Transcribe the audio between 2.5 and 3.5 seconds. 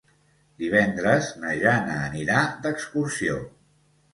d'excursió.